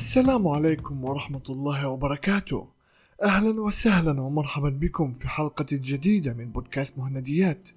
[0.00, 2.66] السلام عليكم ورحمة الله وبركاته.
[3.22, 7.68] أهلا وسهلا ومرحبا بكم في حلقة جديدة من بودكاست مهنديات.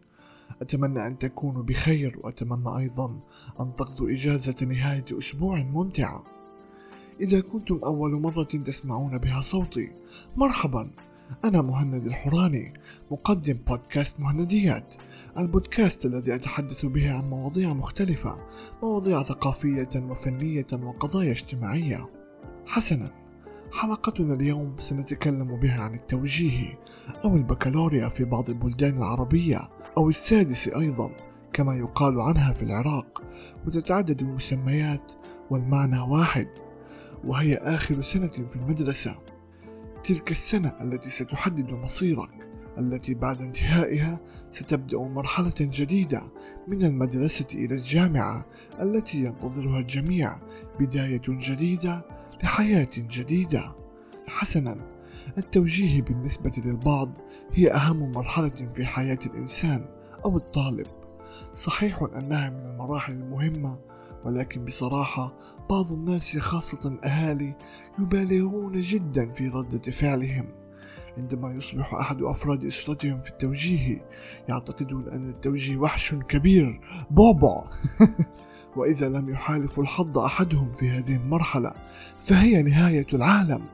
[0.62, 3.20] أتمنى أن تكونوا بخير وأتمنى أيضا
[3.60, 6.24] أن تقضوا إجازة نهاية أسبوع ممتعة.
[7.22, 9.92] إذا كنتم أول مرة تسمعون بها صوتي
[10.36, 10.92] مرحبا.
[11.46, 12.74] أنا مهند الحوراني
[13.12, 14.96] مقدم بودكاست مهنديات.
[15.38, 18.38] البودكاست الذي أتحدث به عن مواضيع مختلفة
[18.84, 22.10] مواضيع ثقافية وفنية وقضايا اجتماعية.
[22.66, 23.12] حسنا
[23.74, 26.80] حلقتنا اليوم سنتكلم بها عن التوجيه
[27.26, 31.12] أو البكالوريا في بعض البلدان العربية أو السادس أيضا
[31.54, 33.22] كما يقال عنها في العراق.
[33.68, 35.14] وتتعدد المسميات
[35.50, 36.48] والمعنى واحد
[37.24, 39.16] وهي آخر سنة في المدرسة.
[40.04, 42.30] تلك السنة التي ستحدد مصيرك
[42.78, 46.24] التي بعد انتهائها ستبدأ مرحلة جديدة
[46.68, 48.46] من المدرسة إلى الجامعة
[48.82, 50.40] التي ينتظرها الجميع
[50.80, 52.06] بداية جديدة
[52.44, 53.76] لحياة جديدة.
[54.28, 54.78] حسنا،
[55.38, 57.18] التوجيه بالنسبة للبعض
[57.52, 59.86] هي أهم مرحلة في حياة الإنسان
[60.26, 60.88] أو الطالب.
[61.54, 63.80] صحيح أنها من المراحل المهمة
[64.26, 65.34] ولكن بصراحة
[65.70, 67.56] بعض الناس خاصة الأهالي
[68.00, 70.46] يبالغون جدا في ردة فعلهم.
[71.18, 74.06] عندما يصبح أحد أفراد أسرتهم في التوجيه
[74.50, 77.64] يعتقدون أن التوجيه وحش كبير بعبع
[78.78, 81.74] وإذا لم يحالف الحظ أحدهم في هذه المرحلة
[82.20, 83.66] فهي نهاية العالم.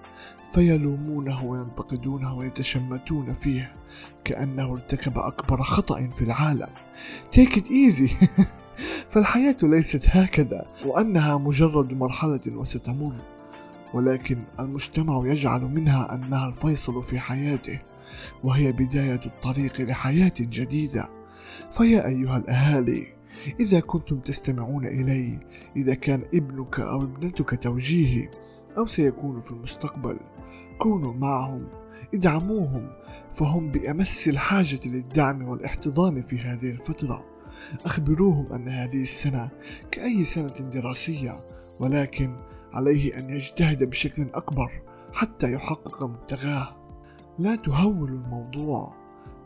[0.53, 3.75] فيلومونه وينتقدونه ويتشمتون فيه
[4.23, 6.69] كأنه ارتكب أكبر خطأ في العالم.
[7.35, 8.11] Take it easy.
[9.09, 13.13] فالحياة ليست هكذا وأنها مجرد مرحلة وستمر
[13.93, 17.79] ولكن المجتمع يجعل منها أنها الفيصل في حياته
[18.43, 21.09] وهي بداية الطريق لحياة جديدة.
[21.71, 23.07] فيا أيها الأهالي
[23.59, 25.39] إذا كنتم تستمعون إلي
[25.75, 28.29] إذا كان ابنك أو ابنتك توجيهي
[28.77, 30.19] أو سيكون في المستقبل
[30.77, 31.67] كونوا معهم
[32.13, 32.89] ادعموهم
[33.31, 37.38] فهم بأمس الحاجة للدعم والاحتضان في هذه الفترة.
[37.85, 39.49] أخبروهم أن هذه السنة
[39.91, 41.45] كأي سنة دراسية
[41.79, 42.35] ولكن
[42.73, 44.71] عليه أن يجتهد بشكل أكبر
[45.13, 46.75] حتى يحقق مبتغاه.
[47.39, 48.93] لا تهولوا الموضوع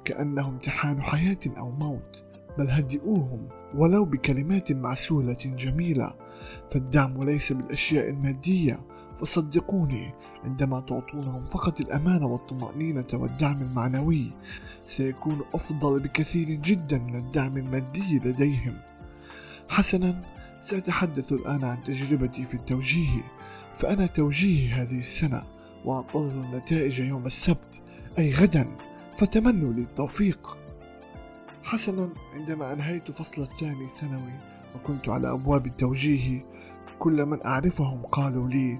[0.05, 2.25] كأنه امتحان حياة أو موت
[2.57, 6.15] بل هدئوهم ولو بكلمات معسولة جميلة.
[6.69, 8.79] فالدعم ليس بالأشياء المادية
[9.15, 10.13] فصدقوني
[10.43, 14.31] عندما تعطونهم فقط الأمانة والطمأنينة والدعم المعنوي
[14.85, 18.77] سيكون أفضل بكثير جدا من الدعم المادي لديهم.
[19.69, 20.23] حسنا
[20.59, 23.23] سأتحدث الآن عن تجربتي في التوجيه
[23.75, 25.43] فأنا توجيهي هذه السنة
[25.85, 27.81] وأنتظر النتائج يوم السبت
[28.19, 28.67] أي غدا
[29.15, 30.57] فتمنوا لي التوفيق.
[31.63, 34.33] حسنا عندما أنهيت فصل الثاني ثانوي
[34.75, 36.45] وكنت على أبواب التوجيه
[36.99, 38.79] كل من أعرفهم قالوا لي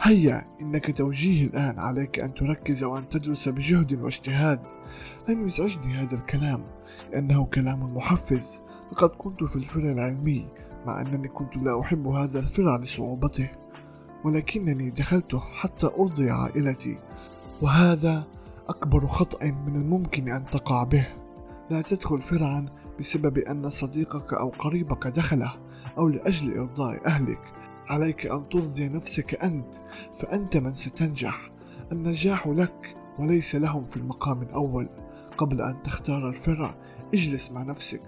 [0.00, 4.60] هيا إنك توجيه الآن عليك أن تركز وأن تدرس بجهد واجتهاد.
[5.28, 6.64] لم يزعجني هذا الكلام
[7.12, 8.60] لأنه كلام محفز.
[8.92, 10.48] لقد كنت في الفرع العلمي
[10.86, 13.50] مع أنني كنت لا أحب هذا الفرع لصعوبته.
[14.24, 16.98] ولكنني دخلته حتى أرضي عائلتي
[17.62, 18.24] وهذا
[18.68, 21.06] أكبر خطأ من الممكن أن تقع به.
[21.70, 22.66] لا تدخل فرعا
[22.98, 25.61] بسبب أن صديقك أو قريبك دخله.
[25.98, 27.52] أو لأجل إرضاء أهلك
[27.86, 29.74] عليك أن ترضي نفسك أنت
[30.14, 31.52] فأنت من ستنجح.
[31.92, 34.88] النجاح لك وليس لهم في المقام الأول.
[35.38, 36.78] قبل أن تختار الفرع
[37.14, 38.02] اجلس مع نفسك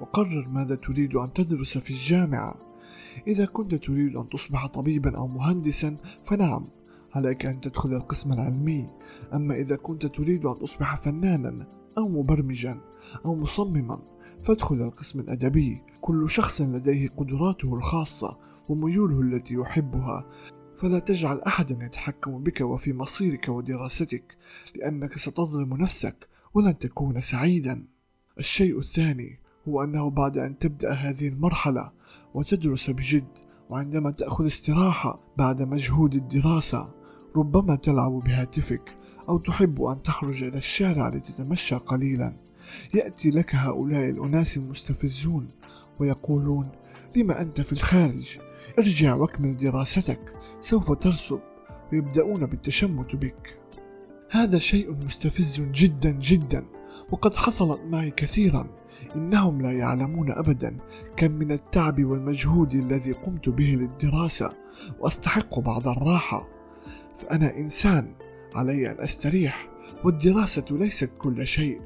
[0.00, 2.54] وقرر ماذا تريد أن تدرس في الجامعة.
[3.26, 6.68] إذا كنت تريد أن تصبح طبيبا أو مهندسا فنعم
[7.14, 8.90] عليك أن تدخل القسم العلمي.
[9.34, 11.66] أما إذا كنت تريد أن تصبح فنانا
[11.98, 12.80] أو مبرمجا
[13.24, 14.13] أو مصمما
[14.44, 15.82] فادخل القسم الأدبي.
[16.00, 18.38] كل شخص لديه قدراته الخاصة
[18.68, 20.26] وميوله التي يحبها.
[20.74, 24.36] فلا تجعل أحدا يتحكم بك وفي مصيرك ودراستك
[24.76, 27.86] لأنك ستظلم نفسك ولن تكون سعيدا.
[28.38, 31.92] الشيء الثاني هو أنه بعد أن تبدأ هذه المرحلة
[32.34, 33.38] وتدرس بجد
[33.70, 36.94] وعندما تأخذ استراحة بعد مجهود الدراسة
[37.36, 38.96] ربما تلعب بهاتفك
[39.28, 42.43] أو تحب أن تخرج إلى الشارع لتتمشى قليلا.
[42.94, 45.48] يأتي لك هؤلاء الأناس المستفزون
[45.98, 46.68] ويقولون
[47.16, 48.38] لم أنت في الخارج؟
[48.78, 50.20] ارجع واكمل دراستك
[50.60, 51.40] سوف ترسب.
[51.92, 53.58] ويبدأون بالتشمت بك.
[54.30, 56.64] هذا شيء مستفز جدا جدا
[57.10, 58.66] وقد حصلت معي كثيرا.
[59.16, 60.76] إنهم لا يعلمون أبدا
[61.16, 64.52] كم من التعب والمجهود الذي قمت به للدراسة
[65.00, 66.48] وأستحق بعض الراحة.
[67.14, 68.14] فأنا إنسان
[68.54, 69.68] علي أن أستريح
[70.04, 71.80] والدراسة ليست كل شيء.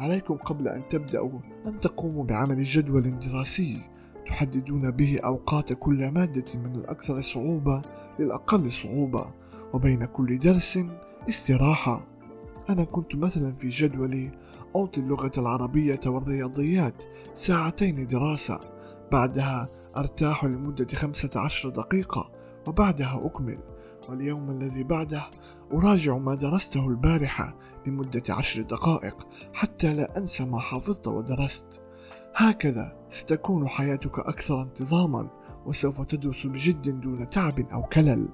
[0.00, 3.80] عليكم قبل أن تبدأوا أن تقوموا بعمل جدول دراسي
[4.26, 7.82] تحددون به أوقات كل مادة من الأكثر صعوبة
[8.18, 9.26] للأقل صعوبة
[9.72, 10.78] وبين كل درس
[11.28, 12.06] استراحة.
[12.70, 14.30] أنا كنت مثلا في جدولي
[14.76, 17.04] أعطي اللغة العربية والرياضيات
[17.34, 18.60] ساعتين دراسة
[19.12, 22.30] بعدها أرتاح لمدة خمسة عشر دقيقة
[22.66, 23.58] وبعدها أكمل.
[24.08, 25.22] واليوم الذي بعده
[25.72, 31.82] أراجع ما درسته البارحة لمدة عشر دقائق حتى لا أنسى ما حفظت ودرست.
[32.34, 35.28] هكذا ستكون حياتك أكثر انتظاما
[35.66, 38.28] وسوف تدرس بجد دون تعب أو كلل.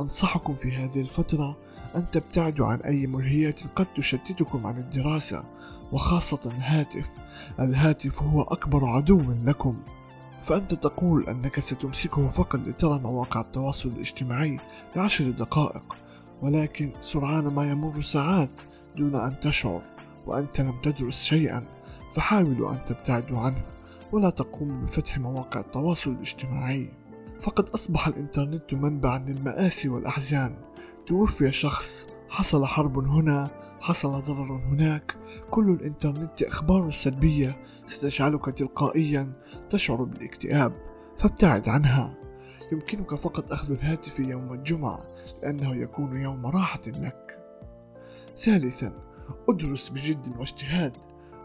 [0.00, 1.56] أنصحكم في هذه الفترة
[1.96, 5.44] أن تبتعدوا عن أي ملهيات قد تشتتكم عن الدراسة
[5.92, 7.10] وخاصة الهاتف.
[7.60, 9.82] الهاتف هو أكبر عدو لكم.
[10.40, 14.60] فأنت تقول أنك ستمسكه فقط لترى مواقع التواصل الاجتماعي
[14.96, 15.96] لعشر دقائق.
[16.42, 18.60] ولكن سرعان ما يمر ساعات
[18.96, 19.82] دون أن تشعر
[20.26, 21.64] وأنت لم تدرس شيئا
[22.12, 23.64] فحاولوا أن تبتعدوا عنه
[24.12, 26.90] ولا تقوموا بفتح مواقع التواصل الاجتماعي.
[27.40, 30.56] فقد أصبح الإنترنت منبعا للمآسي والأحزان.
[31.06, 33.50] توفي شخص حصل حرب هنا
[33.80, 35.16] حصل ضرر هناك.
[35.50, 39.32] كل الإنترنت أخبار سلبية ستجعلك تلقائيا
[39.70, 40.72] تشعر بالاكتئاب.
[41.18, 42.19] فابتعد عنها.
[42.72, 45.06] يمكنك فقط أخذ الهاتف يوم الجمعة
[45.42, 47.38] لأنه يكون يوم راحة لك.
[48.36, 48.92] ثالثا
[49.48, 50.96] أدرس بجد واجتهاد.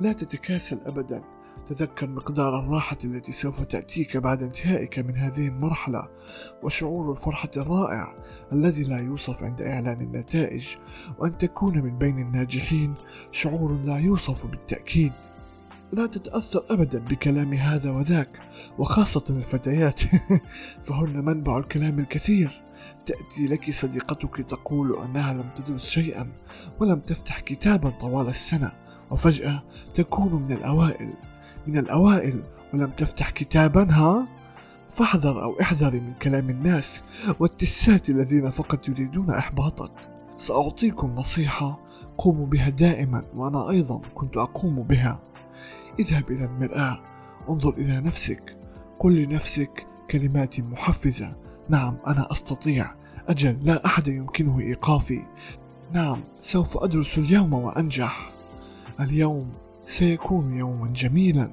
[0.01, 1.23] لا تتكاسل أبدا.
[1.65, 6.07] تذكر مقدار الراحة التي سوف تأتيك بعد انتهائك من هذه المرحلة
[6.63, 8.15] وشعور الفرحة الرائع
[8.51, 10.67] الذي لا يوصف عند إعلان النتائج.
[11.19, 12.93] وأن تكون من بين الناجحين
[13.31, 15.13] شعور لا يوصف بالتأكيد.
[15.93, 18.39] لا تتأثر أبدا بكلام هذا وذاك
[18.79, 20.01] وخاصة الفتيات.
[20.85, 22.61] فهن منبع الكلام الكثير.
[23.05, 26.31] تأتي لك صديقتك تقول أنها لم تدرس شيئا
[26.79, 28.71] ولم تفتح كتابا طوال السنة
[29.11, 31.13] وفجأة تكون من الأوائل.
[31.67, 32.43] من الأوائل؟
[32.73, 34.27] ولم تفتح كتابا ها؟
[34.89, 37.03] فاحذر أو احذري من كلام الناس
[37.39, 39.91] والتسات الذين فقط يريدون إحباطك.
[40.37, 41.79] سأعطيكم نصيحة
[42.17, 45.19] قوموا بها دائما وأنا أيضا كنت أقوم بها.
[45.99, 46.99] اذهب إلى المرآة.
[47.49, 48.57] انظر إلى نفسك.
[48.99, 51.35] قل لنفسك كلمات محفزة.
[51.69, 52.95] نعم أنا أستطيع.
[53.27, 55.25] أجل لا أحد يمكنه إيقافي.
[55.93, 58.31] نعم سوف أدرس اليوم وأنجح.
[58.99, 59.53] اليوم
[59.85, 61.51] سيكون يوما جميلا.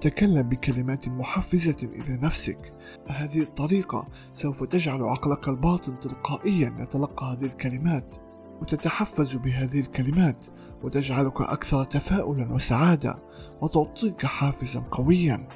[0.00, 2.72] تكلم بكلمات محفزة إلى نفسك.
[3.08, 8.16] هذه الطريقة سوف تجعل عقلك الباطن تلقائيا يتلقى هذه الكلمات.
[8.62, 10.46] وتتحفز بهذه الكلمات
[10.82, 13.18] وتجعلك أكثر تفاؤلا وسعادة
[13.62, 15.48] وتعطيك حافزا قويا.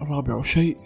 [0.00, 0.78] رابع شيء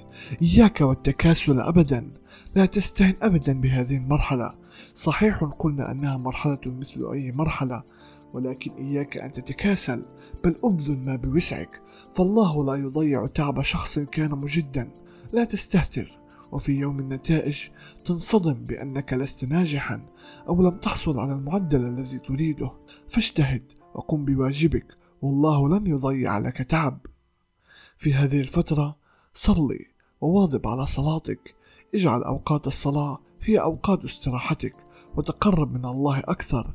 [0.42, 2.10] إياك والتكاسل أبدا.
[2.54, 4.54] لا تستهن أبدا بهذه المرحلة.
[4.94, 7.82] صحيح قلنا أنها مرحلة مثل أي مرحلة
[8.32, 10.06] ولكن إياك أن تتكاسل.
[10.44, 11.82] بل أبذل ما بوسعك.
[12.10, 14.90] فالله لا يضيع تعب شخص كان مجدا.
[15.32, 16.17] لا تستهتر.
[16.52, 17.68] وفي يوم النتائج
[18.04, 20.06] تنصدم بأنك لست ناجحا
[20.48, 22.72] أو لم تحصل على المعدل الذي تريده.
[23.08, 26.98] فاجتهد وقم بواجبك والله لن يضيع لك تعب.
[27.96, 28.96] في هذه الفترة
[29.34, 29.86] صلي
[30.20, 31.54] وواظب على صلاتك.
[31.94, 34.74] اجعل أوقات الصلاة هي أوقات استراحتك
[35.16, 36.74] وتقرب من الله أكثر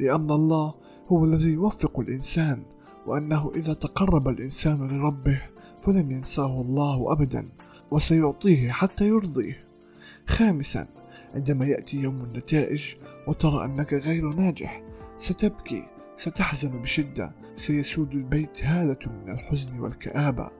[0.00, 0.74] لأن الله
[1.08, 2.62] هو الذي يوفق الإنسان
[3.06, 5.42] وأنه إذا تقرب الإنسان لربه
[5.80, 7.48] فلن ينساه الله أبدا.
[7.92, 9.64] وسيعطيه حتى يرضيه.
[10.26, 10.88] خامسا
[11.34, 12.94] عندما يأتي يوم النتائج
[13.26, 14.82] وترى أنك غير ناجح
[15.16, 20.50] ستبكي ستحزن بشدة سيسود البيت هالة من الحزن والكآبة.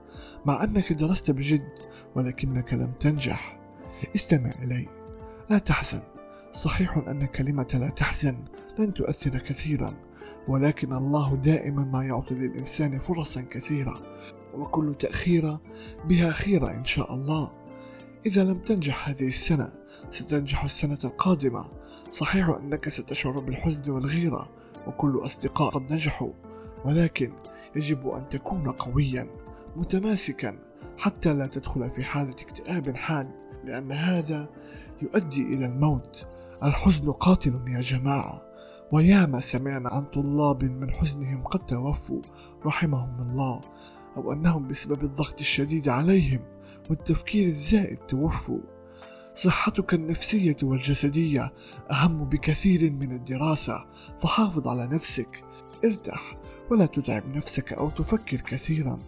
[0.45, 1.69] مع أنك درست بجد
[2.15, 3.59] ولكنك لم تنجح.
[4.15, 4.87] استمع إلي.
[5.49, 6.01] لا تحزن.
[6.51, 8.45] صحيح أن كلمة لا تحزن
[8.79, 9.93] لن تؤثر كثيرا
[10.47, 14.01] ولكن الله دائما ما يعطي للإنسان فرصا كثيرة.
[14.55, 15.61] وكل تأخيرة
[16.05, 17.51] بها خيرة إن شاء الله.
[18.25, 19.71] إذا لم تنجح هذه السنة
[20.09, 21.65] ستنجح السنة القادمة.
[22.09, 24.49] صحيح أنك ستشعر بالحزن والغيرة
[24.87, 26.31] وكل أصدقاء قد نجحوا
[26.85, 27.33] ولكن
[27.75, 29.27] يجب أن تكون قويا
[29.75, 30.59] متماسكا
[30.97, 33.31] حتى لا تدخل في حالة اكتئاب حاد
[33.63, 34.49] لأن هذا
[35.01, 36.27] يؤدي إلى الموت.
[36.63, 38.41] الحزن قاتل يا جماعة.
[38.91, 42.21] وياما سمعنا عن طلاب من حزنهم قد توفوا
[42.65, 43.61] رحمهم الله.
[44.17, 46.39] أو أنهم بسبب الضغط الشديد عليهم
[46.89, 48.59] والتفكير الزائد توفوا.
[49.33, 51.53] صحتك النفسية والجسدية
[51.91, 53.85] أهم بكثير من الدراسة
[54.19, 55.43] فحافظ على نفسك.
[55.85, 56.37] ارتاح
[56.71, 58.99] ولا تتعب نفسك أو تفكر كثيرا.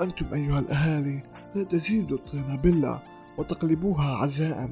[0.00, 1.22] أنتم أيها الأهالي
[1.54, 3.02] لا تزيدوا الطين بلة
[3.38, 4.70] وتقلبوها عزاء.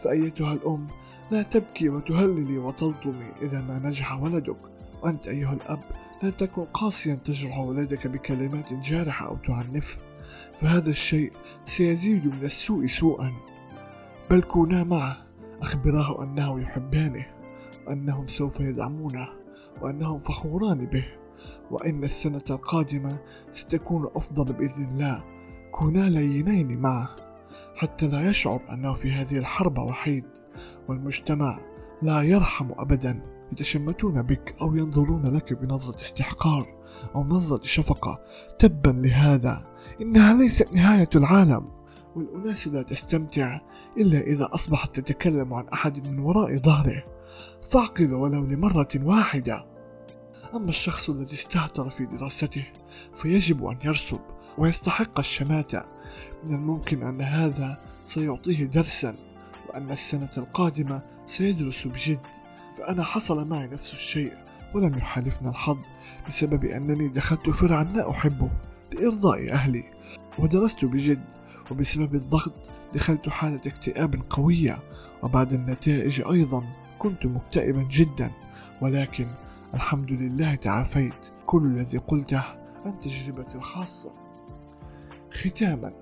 [0.00, 0.86] فأيتها الأم
[1.30, 4.56] لا تبكي وتهللي وتلطمي إذا ما نجح ولدك.
[5.02, 5.80] وأنت أيها الأب
[6.24, 9.98] لا تكن قاسيا تجرح ولدك بكلمات جارحة أو تعنفه
[10.54, 11.32] فهذا الشيء
[11.66, 13.32] سيزيد من السوء سوءا.
[14.30, 15.16] بل كونا معه
[15.62, 17.26] أخبراه أنه يحبانه
[17.86, 19.28] وأنهم سوف يدعمونه
[19.82, 21.04] وأنهم فخوران به
[21.70, 23.18] وإن السنة القادمة
[23.50, 25.24] ستكون أفضل بإذن الله.
[25.72, 27.08] كونا لينين معه
[27.76, 30.26] حتى لا يشعر أنه في هذه الحرب وحيد
[30.88, 31.60] والمجتمع
[32.02, 33.33] لا يرحم أبدا.
[33.52, 36.74] يتشمتون بك أو ينظرون لك بنظرة استحقار
[37.14, 38.20] أو نظرة شفقة.
[38.58, 39.66] تبا لهذا
[40.00, 41.70] إنها ليست نهاية العالم.
[42.16, 43.60] والأناس لا تستمتع
[43.96, 47.04] إلا إذا أصبحت تتكلم عن أحد من وراء ظهره.
[47.62, 49.66] فاعقل ولو لمرة واحدة.
[50.54, 52.64] أما الشخص الذي استهتر في دراسته
[53.14, 54.20] فيجب أن يرسب
[54.58, 55.84] ويستحق الشماتة
[56.44, 59.16] من الممكن أن هذا سيعطيه درسا
[59.68, 62.26] وأن السنة القادمة سيدرس بجد.
[62.78, 64.32] فأنا حصل معي نفس الشيء
[64.74, 65.78] ولم يحالفنا الحظ
[66.28, 68.50] بسبب أنني دخلت فرعا لا أحبه
[68.92, 69.84] لإرضاء أهلي
[70.38, 71.24] ودرست بجد
[71.70, 74.78] وبسبب الضغط دخلت حالة اكتئاب قوية
[75.22, 76.64] وبعد النتائج أيضا
[76.98, 78.30] كنت مكتئبا جدا
[78.80, 79.26] ولكن
[79.74, 81.30] الحمد لله تعافيت.
[81.46, 82.42] كل الذي قلته
[82.84, 84.12] عن تجربتي الخاصة.
[85.32, 85.92] ختاما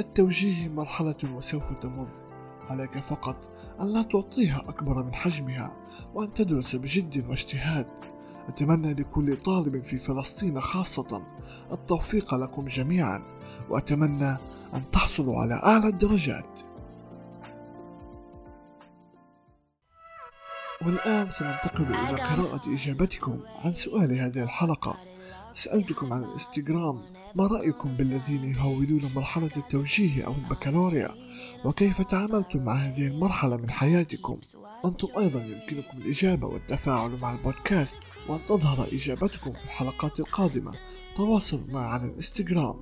[0.00, 2.25] التوجيه مرحلة وسوف تمر.
[2.70, 3.50] عليك فقط.
[3.80, 5.76] أن لا تعطيها أكبر من حجمها
[6.14, 7.86] وأن تدرس بجد واجتهاد.
[8.48, 11.26] أتمنى لكل طالب في فلسطين خاصة
[11.72, 13.22] التوفيق لكم جميعا
[13.70, 14.36] وأتمنى
[14.74, 16.60] أن تحصلوا على أعلى الدرجات.
[20.86, 24.96] والآن سننتقل إلى قراءة إجابتكم عن سؤال هذه الحلقة.
[25.52, 27.02] سألتكم عن الإنستغرام
[27.36, 31.14] ما رأيكم بالذين يهولون مرحلة التوجيهي أو البكالوريا؟
[31.64, 34.38] وكيف تعاملتم مع هذه المرحلة من حياتكم؟
[34.84, 40.72] أنتم أيضا يمكنكم الإجابة والتفاعل مع البودكاست وأن تظهر إجابتكم في الحلقات القادمة.
[41.16, 42.74] تواصلوا معي على الإنستغرام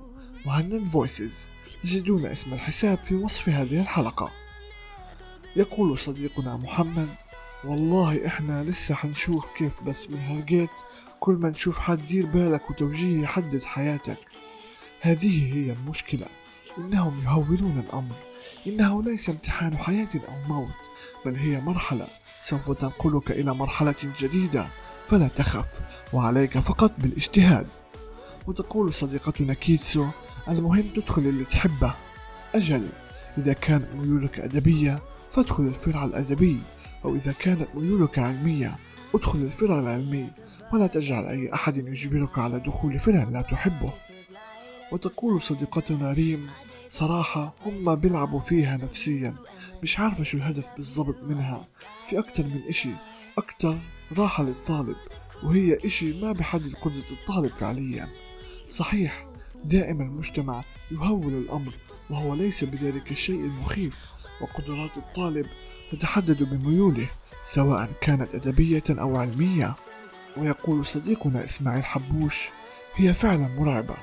[0.45, 1.49] وهنن Voices.
[1.83, 4.31] تجدون اسم الحساب في وصف هذه الحلقة.
[5.55, 7.09] يقول صديقنا محمد
[7.65, 10.69] والله إحنا لسه حنشوف كيف بس من هالجيت.
[11.19, 14.17] كل ما نشوف حد دير بالك وتوجيه يحدد حياتك.
[15.05, 16.25] هذه هي المشكلة.
[16.77, 18.15] إنهم يهولون الأمر.
[18.67, 20.69] إنه ليس امتحان حياة أو موت
[21.25, 22.07] بل هي مرحلة.
[22.41, 24.67] سوف تنقلك إلى مرحلة جديدة.
[25.05, 25.79] فلا تخف
[26.13, 27.67] وعليك فقط بالاجتهاد.
[28.47, 30.07] وتقول صديقتنا كيتسو
[30.47, 31.93] المهم تدخل اللي تحبه.
[32.55, 32.87] أجل
[33.37, 34.99] إذا كانت ميولك أدبية
[35.31, 36.59] فادخل الفرع الأدبي.
[37.05, 38.75] أو إذا كانت ميولك علمية
[39.15, 40.29] ادخل الفرع العلمي.
[40.73, 43.93] ولا تجعل أي أحد يجبرك على دخول فرع لا تحبه.
[44.91, 46.49] وتقول صديقتنا ريم
[46.89, 49.35] صراحة هم بيلعبوا فيها نفسيا.
[49.83, 51.63] مش عارفة شو الهدف بالضبط منها.
[52.05, 52.89] في أكتر من إشي
[53.37, 53.77] أكتر
[54.17, 54.95] راحة للطالب
[55.43, 58.09] وهي إشي ما بحدد قدرة الطالب فعليا.
[58.67, 59.27] صحيح
[59.63, 61.73] دائما المجتمع يهول الأمر
[62.09, 64.05] وهو ليس بذلك الشيء المخيف.
[64.41, 65.45] وقدرات الطالب
[65.91, 67.07] تتحدد بميوله
[67.43, 69.75] سواء كانت أدبية أو علمية.
[70.37, 72.49] ويقول صديقنا إسماعيل حبوش
[72.95, 73.95] هي فعلا مرعبة.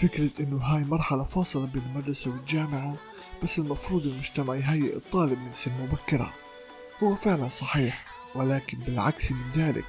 [0.00, 2.96] فكرة إنه هاي مرحلة فاصلة بين المدرسة والجامعة
[3.42, 6.32] بس المفروض المجتمع يهيئ الطالب من سن مبكرة.
[7.02, 8.04] هو فعلا صحيح
[8.34, 9.84] ولكن بالعكس من ذلك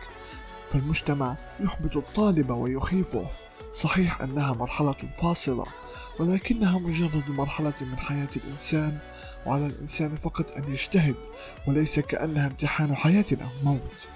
[0.68, 3.28] فالمجتمع يحبط الطالب ويخيفه.
[3.72, 4.92] صحيح أنها مرحلة
[5.22, 5.66] فاصلة
[6.20, 8.98] ولكنها مجرد مرحلة من حياة الإنسان
[9.46, 11.16] وعلى الإنسان فقط أن يجتهد
[11.68, 14.08] وليس كأنها امتحان حياة أو موت.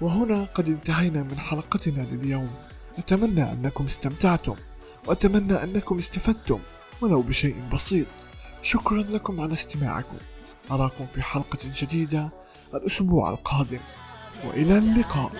[0.00, 2.54] وهنا قد انتهينا من حلقتنا لليوم.
[2.98, 4.56] أتمنى أنكم استمتعتم
[5.06, 6.60] وأتمنى أنكم استفدتم
[7.00, 8.08] ولو بشيء بسيط.
[8.62, 10.16] شكرا لكم على استماعكم.
[10.70, 12.30] أراكم في حلقة جديدة
[12.74, 13.80] الأسبوع القادم.
[14.44, 15.30] وإلى اللقاء.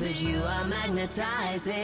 [0.00, 1.74] But you are magnetizing.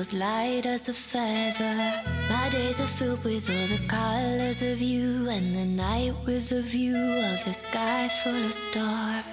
[0.00, 2.02] Feels light as a feather.
[2.30, 6.62] My days are filled with all the colors of you, and the night with a
[6.62, 9.29] view of the sky full of stars.